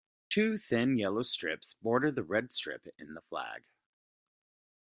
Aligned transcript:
Two 0.31 0.57
thin 0.57 0.97
yellow 0.97 1.21
strips 1.21 1.75
border 1.75 2.11
the 2.11 2.23
red 2.23 2.51
strip 2.51 2.87
in 2.97 3.13
the 3.13 3.21
flag. 3.21 3.67